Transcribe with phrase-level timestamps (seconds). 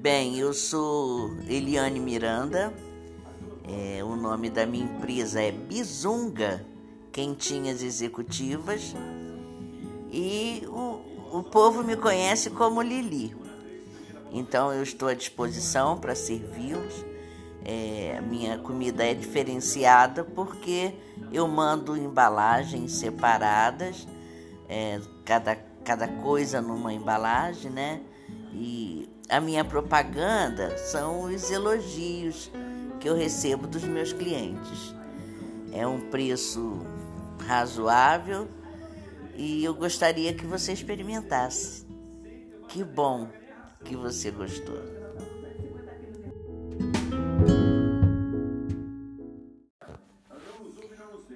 [0.00, 2.72] Bem, eu sou Eliane Miranda.
[3.68, 6.64] É, o nome da minha empresa é Bizunga
[7.12, 8.94] Quentinhas Executivas.
[10.10, 13.36] E o, o povo me conhece como Lili.
[14.32, 17.04] Então eu estou à disposição para servi-los.
[17.62, 20.94] É, minha comida é diferenciada porque
[21.30, 24.08] eu mando embalagens separadas,
[24.66, 28.00] é, cada, cada coisa numa embalagem, né?
[28.52, 32.50] E a minha propaganda são os elogios
[32.98, 34.94] que eu recebo dos meus clientes.
[35.72, 36.80] É um preço
[37.46, 38.48] razoável
[39.36, 41.86] e eu gostaria que você experimentasse.
[42.68, 43.28] Que bom
[43.84, 44.78] que você gostou.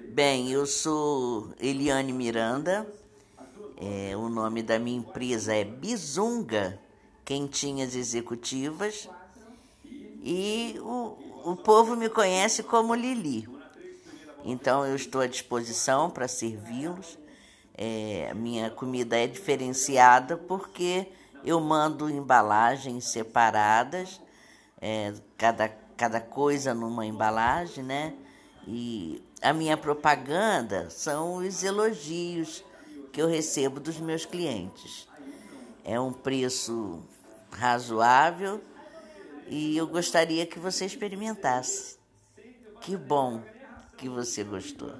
[0.09, 2.87] Bem, eu sou Eliane Miranda.
[3.77, 6.79] É, o nome da minha empresa é Bizunga
[7.25, 9.09] Quentinhas Executivas.
[9.83, 13.49] E o, o povo me conhece como Lili.
[14.43, 17.17] Então eu estou à disposição para servi-los.
[17.77, 21.07] É, minha comida é diferenciada porque
[21.43, 24.21] eu mando embalagens separadas,
[24.79, 28.13] é, cada, cada coisa numa embalagem, né?
[28.67, 32.63] E a minha propaganda são os elogios
[33.11, 35.07] que eu recebo dos meus clientes.
[35.85, 37.03] É um preço
[37.51, 38.59] razoável
[39.47, 41.97] e eu gostaria que você experimentasse.
[42.81, 43.43] Que bom
[43.95, 44.93] que você gostou.